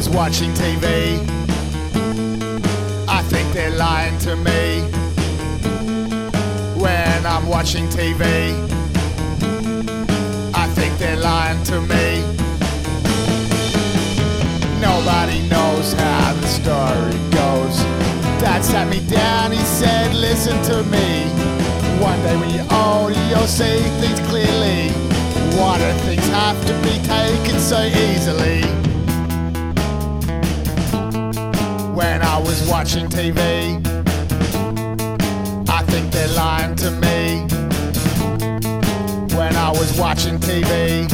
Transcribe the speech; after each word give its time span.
was 0.00 0.08
watching 0.08 0.50
TV, 0.54 1.18
I 3.06 3.22
think 3.24 3.52
they're 3.52 3.76
lying 3.76 4.16
to 4.20 4.34
me. 4.34 4.80
When 6.80 7.26
I'm 7.26 7.46
watching 7.46 7.86
TV, 7.88 8.24
I 10.54 10.66
think 10.68 10.96
they're 10.98 11.18
lying 11.18 11.62
to 11.64 11.82
me. 11.82 12.22
Nobody 14.80 15.46
knows 15.48 15.92
how 15.92 16.32
the 16.40 16.46
story 16.46 17.18
goes. 17.30 17.76
Dad 18.40 18.64
sat 18.64 18.88
me 18.88 19.00
down, 19.06 19.52
he 19.52 19.58
said, 19.58 20.14
Listen 20.14 20.56
to 20.70 20.82
me. 20.84 21.28
One 22.00 22.18
day 22.22 22.36
when 22.38 22.48
you're 22.56 22.72
older, 22.72 23.22
you'll 23.28 23.46
see 23.46 23.80
things 24.00 24.20
clearly. 24.30 24.88
Why 25.58 25.76
do 25.76 25.92
things 26.06 26.26
have 26.28 26.58
to 26.68 26.72
be 26.88 26.96
taken 27.06 27.60
so 27.60 27.82
easily? 27.82 28.39
Was 32.50 32.68
watching 32.68 33.06
TV, 33.06 33.78
I 35.68 35.82
think 35.84 36.10
they're 36.10 36.34
lying 36.34 36.74
to 36.82 36.90
me. 36.90 37.46
When 39.38 39.54
I 39.54 39.70
was 39.70 39.96
watching 39.96 40.36
TV, 40.40 41.06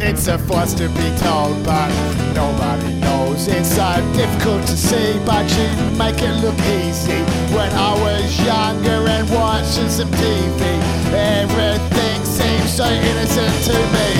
it's 0.00 0.28
a 0.28 0.38
force 0.38 0.74
to 0.74 0.86
be 0.90 1.08
told, 1.26 1.58
but 1.64 1.90
nobody 2.36 2.94
knows. 3.00 3.48
It's 3.48 3.74
so 3.74 3.90
difficult 4.14 4.62
to 4.68 4.76
see, 4.76 5.18
but 5.26 5.44
you 5.58 5.68
make 5.98 6.22
it 6.22 6.36
look 6.44 6.60
easy. 6.80 7.20
When 7.52 7.72
I 7.72 7.92
was 8.06 8.28
younger 8.46 9.08
and 9.08 9.28
watching 9.30 9.88
some 9.88 10.12
TV, 10.22 10.62
everything 11.10 12.24
seemed 12.24 12.68
so 12.68 12.86
innocent 12.86 13.54
to 13.66 13.78
me. 13.94 14.11